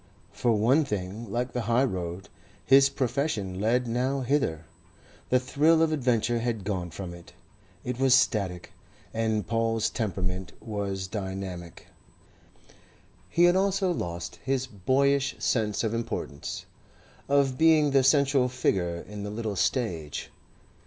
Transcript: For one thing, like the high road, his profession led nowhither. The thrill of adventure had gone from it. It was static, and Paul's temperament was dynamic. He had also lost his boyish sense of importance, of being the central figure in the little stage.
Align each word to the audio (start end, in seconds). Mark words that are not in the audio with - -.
For 0.31 0.53
one 0.53 0.83
thing, 0.83 1.31
like 1.31 1.51
the 1.53 1.61
high 1.69 1.83
road, 1.83 2.27
his 2.65 2.89
profession 2.89 3.59
led 3.61 3.85
nowhither. 3.85 4.65
The 5.29 5.39
thrill 5.39 5.83
of 5.83 5.91
adventure 5.91 6.39
had 6.39 6.63
gone 6.63 6.89
from 6.89 7.13
it. 7.13 7.33
It 7.83 7.99
was 7.99 8.15
static, 8.15 8.73
and 9.13 9.45
Paul's 9.45 9.91
temperament 9.91 10.53
was 10.59 11.05
dynamic. 11.05 11.85
He 13.29 13.43
had 13.43 13.55
also 13.55 13.91
lost 13.91 14.39
his 14.43 14.65
boyish 14.65 15.35
sense 15.37 15.83
of 15.83 15.93
importance, 15.93 16.65
of 17.29 17.55
being 17.59 17.91
the 17.91 18.01
central 18.01 18.49
figure 18.49 19.05
in 19.07 19.21
the 19.21 19.29
little 19.29 19.55
stage. 19.55 20.31